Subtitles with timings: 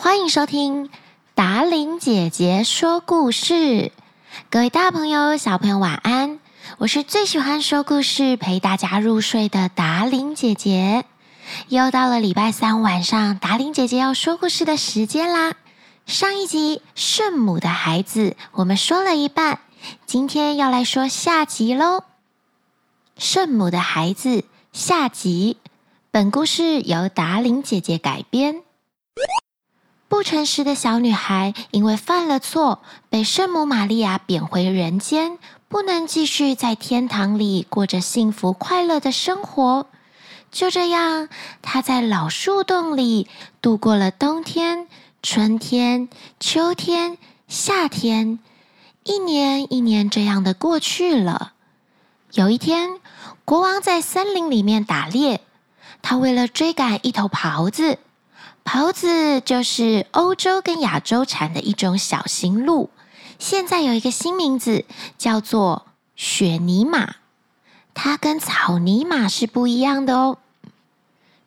[0.00, 0.90] 欢迎收听
[1.34, 3.90] 达伶姐姐说故事。
[4.48, 6.38] 各位大朋友、小朋友，晚安！
[6.78, 11.04] 我是最喜欢说故事、陪大家入睡的达伶姐姐。
[11.66, 15.56] 又到了礼拜三晚上，达伶姐姐要说故事的时间啦。
[16.06, 19.58] 上一集《圣母的孩子》我们说了一半，
[20.06, 21.98] 今天要来说下集喽。
[23.18, 24.28] 《圣母的孩子》
[24.72, 25.56] 下集，
[26.12, 28.62] 本故事由达伶姐姐改编。
[30.18, 39.86] 不诚实的小女孩因为犯了错，被圣母玛利亚贬回人间，不能继续在天堂里过着幸福快乐的生活。
[40.50, 41.28] 就这样，
[41.62, 43.28] 她在老树洞里
[43.62, 44.88] 度过了冬天、
[45.22, 46.08] 春天、
[46.40, 47.16] 秋天、
[47.46, 48.40] 夏天，
[49.04, 51.52] 一年一年这样的过去了。
[52.32, 52.98] 有一天，
[53.44, 55.42] 国王在森林里面打猎，
[56.02, 58.00] 他为了追赶一头狍子。
[58.68, 62.90] 狍子就是欧洲跟亚洲产的一种小型鹿，
[63.38, 64.84] 现在有一个新名字，
[65.16, 67.14] 叫做雪尼马。
[67.94, 70.36] 它跟草泥马是不一样的哦。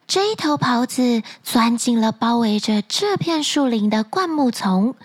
[0.08, 4.96] 这一头狍子钻进了包围着这片树林的灌木丛，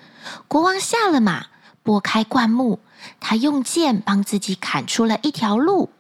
[0.48, 1.48] 国王下了马，
[1.82, 2.78] 拨开灌木，
[3.20, 5.90] 他用剑帮自己砍出了一条路。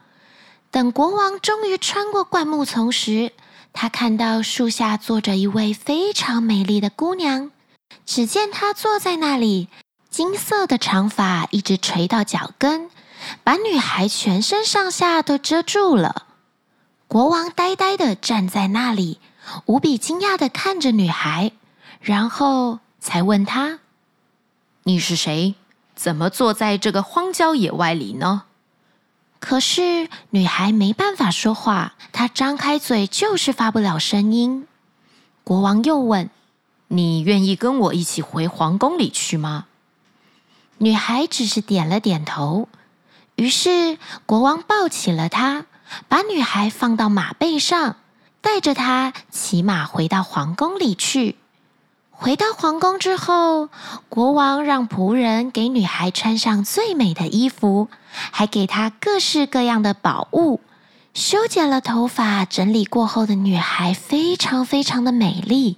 [0.70, 3.32] 等国王终于穿过灌木丛时，
[3.78, 7.50] 他看到树下坐着一位非常美丽的姑娘，
[8.06, 9.68] 只见她坐在那里，
[10.08, 12.88] 金色的长发一直垂到脚跟，
[13.44, 16.26] 把女孩全身上下都遮住了。
[17.06, 19.20] 国王呆呆地站在那里，
[19.66, 21.52] 无比惊讶地看着女孩，
[22.00, 23.80] 然后才问她
[24.84, 25.54] ：“你是谁？
[25.94, 28.44] 怎么坐在这个荒郊野外里呢？”
[29.48, 34.66] 可是女孩没办法说话，她张开嘴就是发不了声音。
[35.44, 36.30] 国王又问
[36.88, 39.66] ：“你愿意跟我一起回皇宫里去吗？”
[40.78, 42.68] 女孩只是点了点头。
[43.36, 45.66] 于是国王抱起了她，
[46.08, 47.98] 把女孩放到马背上，
[48.40, 51.36] 带着她骑马回到皇宫里去。
[52.18, 53.68] 回到皇宫之后，
[54.08, 60.60] 国王让仆人给女孩穿上最美的衣服，还给她各式各样的宝物。
[61.12, 65.76] 修剪了头发、整理过后的女孩非常非常的美丽。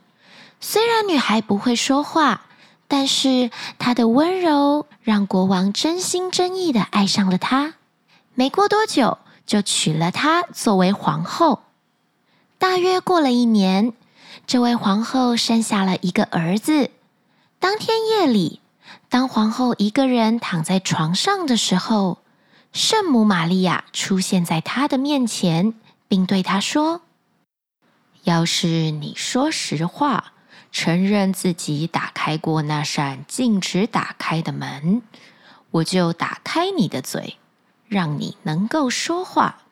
[0.61, 2.43] 虽然女孩不会说话，
[2.87, 3.51] 但是
[3.81, 7.75] 她的温柔让国王真心真意的爱上了她。
[8.35, 11.63] 没过多久，就娶了她作为皇后。
[12.59, 13.93] 大约过了一年。
[14.49, 16.91] 这位皇后生下了一个儿子。
[17.59, 18.63] 当天夜里，
[19.11, 22.21] 当皇后一个人躺在床上的时候，
[22.73, 25.75] 圣母玛利亚出现在她的面前，
[26.09, 27.03] 并对她说
[28.25, 30.33] ：“要是你说实话，
[30.73, 35.03] 承认自己打开过那扇禁止打开的门，
[35.73, 37.37] 我就打开你的嘴，
[37.87, 39.65] 让你能够说话。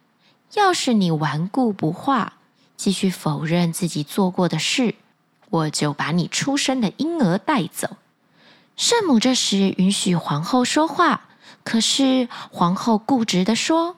[0.52, 2.34] 要是你顽固不化，”
[2.76, 4.94] 继续否认自己做过的事，
[5.50, 7.96] 我就把你出生的婴儿带走。
[8.76, 11.28] 圣母这时允许皇后说话，
[11.64, 13.96] 可是皇后固执地说：“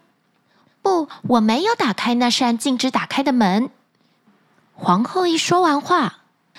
[0.83, 3.71] 不，我没有打开那扇禁止打开的门。”
[4.75, 6.19] 皇后一说完话，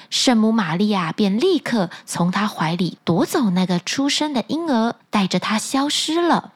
[0.10, 6.52] 圣母玛利亚便立刻从她怀里夺走那个出生的婴儿，带着他消失了。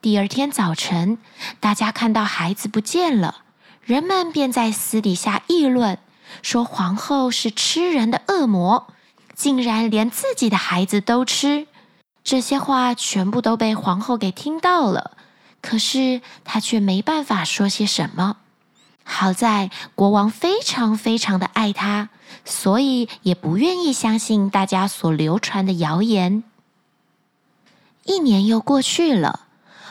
[0.00, 1.18] 第二天早晨，
[1.58, 3.42] 大家看到孩子不见了。
[3.90, 5.98] 人们便在私底下议论，
[6.42, 8.86] 说皇后是吃人的恶魔，
[9.34, 11.66] 竟然连自己的孩子都吃。
[12.22, 15.16] 这些话全部都被皇后给听到了，
[15.60, 18.36] 可是她却没办法说些什么。
[19.02, 22.10] 好在国王非常非常的爱她，
[22.44, 26.44] 所以也不愿意相信大家所流传的谣言。
[28.04, 29.40] 一年又过去了，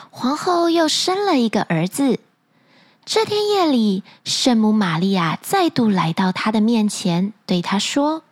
[0.08, 2.18] 皇后又生了一个儿子。
[3.04, 8.22] 这天夜里，圣母玛利亚再度来到他的面前，对他说：“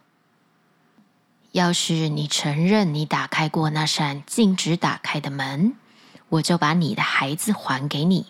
[1.50, 5.74] 要是你承认你打开过那扇禁止打开的门，
[6.28, 8.26] 我就把你的孩子还给你，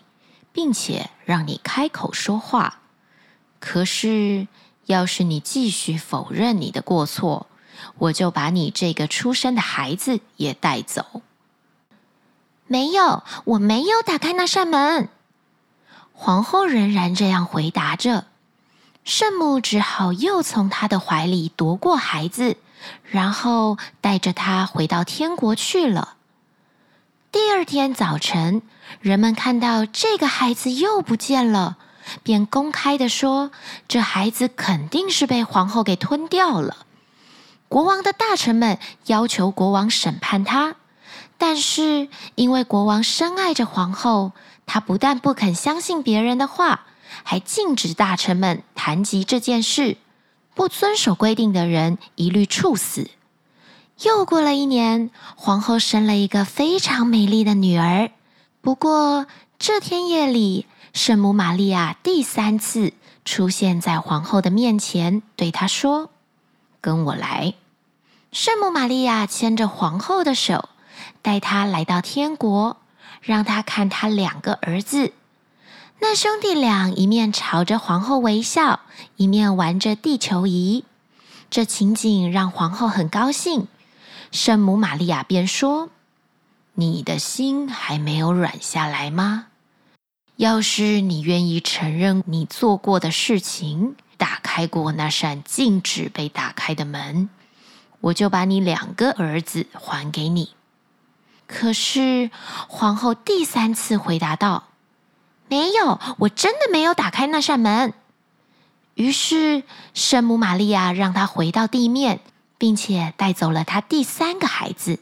[0.51, 2.79] 并且让你开口说话。
[3.59, 4.47] 可是，
[4.87, 7.45] 要是你继续否认你的过错，
[7.99, 11.21] 我就把你这个出生的孩子也带走。
[12.65, 15.09] ”“没有，我没有打开那扇门。”
[16.21, 18.25] 皇后仍然这样回答着，
[19.05, 22.57] 圣母只好又从她的怀里夺过孩子，
[23.09, 26.15] 然后带着他回到天国去了。
[27.31, 28.61] 第二天早晨，
[28.99, 31.77] 人们看到这个孩子又不见了，
[32.21, 33.51] 便公开的说，
[33.87, 36.85] 这孩子肯定是被皇后给吞掉了。
[37.69, 40.75] 国王的大臣们要求国王审判他，
[41.39, 44.33] 但是因为国王深爱着皇后，
[44.67, 46.81] 他不但不肯相信别人的话，
[47.23, 49.97] 还禁止大臣们谈及这件事。
[50.53, 53.09] 不遵守规定的人一律处死。
[54.01, 58.11] 又过了一年，皇后生了一个非常美丽的女儿。
[58.59, 59.25] 不过
[59.57, 62.91] 这天夜里，圣母玛利亚第三次
[63.23, 66.09] 出现在皇后的面前，对她说
[66.81, 67.53] ：“跟我来。”
[68.33, 70.67] 圣母玛利亚牵着皇后的手，
[71.21, 72.77] 带他来到天国，
[73.21, 75.13] 让他看他两个儿子。
[75.99, 78.79] 那兄弟俩一面朝着皇后微笑，
[79.17, 80.85] 一面玩着地球仪。
[81.49, 83.67] 这情景让皇后很高兴。
[84.31, 85.89] 圣母玛利亚便说
[86.75, 89.47] ：“你的心还没有软下来吗？
[90.35, 97.29] 要是你愿意承认你做过的事情，打开过那扇禁止被打开的门，
[97.99, 100.51] 我就把你两个儿子还给你。”
[101.49, 102.29] 可是
[102.69, 104.69] 皇后第三次回答道
[105.49, 107.93] ：“没有，我真的没有打开那扇门。”
[108.95, 109.63] 于是
[109.93, 112.21] 圣母玛利亚让他回到地面。
[112.59, 114.99] 并且带走了他第三个孩子。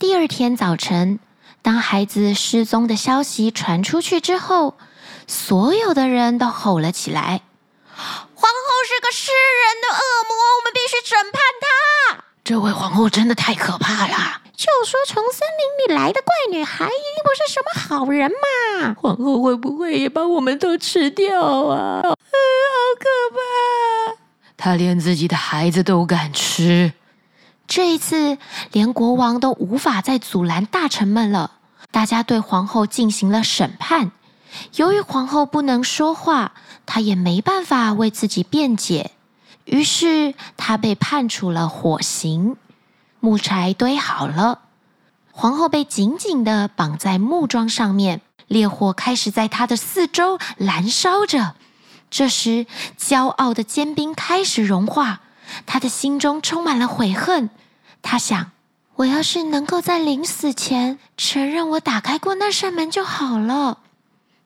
[0.00, 1.20] 第二天早晨，
[1.62, 4.76] 当孩子失踪的消息传出去之后，
[5.28, 7.42] 所有的人都吼了起来
[7.94, 14.41] ：“皇后是个吃人的恶魔，我们必须审判她！”这位皇后真的太可怕了。
[14.62, 18.94] 就说从森林里来的怪女孩一定不是什么好人嘛。
[18.96, 22.00] 皇后会不会也把我们都吃掉啊？
[22.04, 22.16] 嗯，好
[23.00, 24.16] 可怕。
[24.56, 26.92] 她连自己的孩子都敢吃，
[27.66, 28.38] 这一次
[28.70, 31.54] 连国王都无法再阻拦大臣们了。
[31.90, 34.12] 大家对皇后进行了审判。
[34.76, 36.52] 由于皇后不能说话，
[36.86, 39.10] 她也没办法为自己辩解，
[39.64, 42.56] 于是她被判处了火刑。
[43.24, 44.62] 木柴堆好了，
[45.30, 51.54] 皇后被紧紧地绑在木桩上面，烈火开始在她的四周燃烧着。
[52.10, 52.66] 这时，
[52.98, 55.20] 骄傲的坚冰开始融化，
[55.64, 57.48] 他的心中充满了悔恨。
[58.02, 58.50] 他想：
[58.96, 63.78] 我要是能够在临死前承认我打开过那扇门就好了。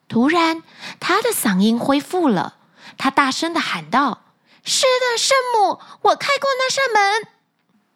[0.07, 0.63] 突然，
[1.01, 2.57] 他的嗓音恢复了，
[2.99, 4.21] 他大声地喊道
[4.63, 7.29] ：“是的，圣母，我开过那扇门。”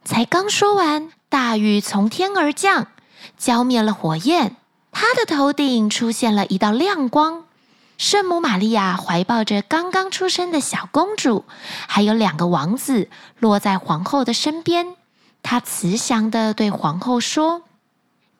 [0.04, 2.88] 才刚说完，大雨从天而降，
[3.36, 4.56] 浇灭了火焰。
[4.92, 7.44] 他的头顶出现了一道亮光。
[7.96, 11.44] 圣母玛利亚怀抱着刚刚出生的小公主，
[11.86, 13.08] 还有两个王子，
[13.38, 14.96] 落在皇后的身边。
[15.42, 17.62] 她慈祥地对皇后说：“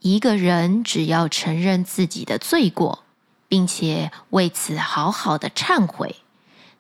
[0.01, 3.05] 一个人只要承认自己的罪过，
[3.49, 6.17] 并且为此好好的忏悔，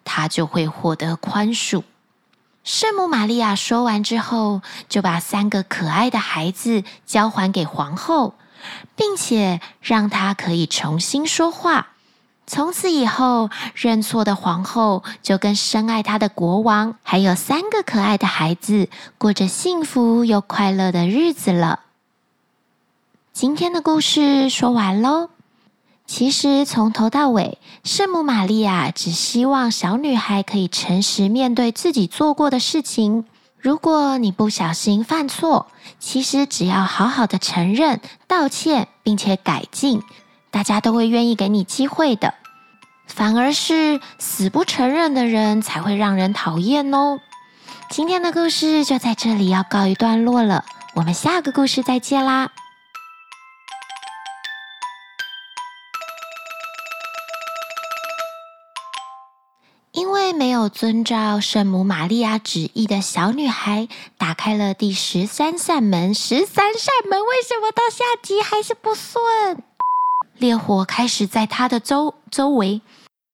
[0.02, 1.82] 他就会获得宽恕。”
[2.62, 8.34] 圣母玛利亚说完之后，就把三个可爱的孩子交还给皇后，
[8.94, 11.88] 并且让她可以重新说话。
[12.46, 21.80] 从此以后，认错的皇后就跟深爱她的国王，还有三个可爱的孩子，过着幸福又快乐的日子了。
[23.32, 25.30] 今天的故事说完喽。
[26.10, 33.26] 其实从头到尾，圣母玛利亚只希望小女孩可以诚实面对自己做过的事情。
[33.60, 35.68] 如果你不小心犯错，
[36.00, 40.02] 其实只要好好的承认、道歉，并且改进，
[40.50, 42.34] 大家都会愿意给你机会的。
[43.06, 47.20] 反而是死不承认的人才会让人讨厌哦。
[47.88, 52.50] 今天的故事就在这里要告一段落了，我们下个故事再见啦！
[59.92, 69.64] 因为没有遵照圣母玛利亚旨意的小女孩打开了第十三扇门，十三扇门为什么到下集还是不顺？
[70.38, 72.82] 烈火开始在她的周周围。